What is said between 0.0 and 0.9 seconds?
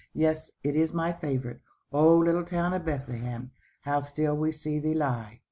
Yes, it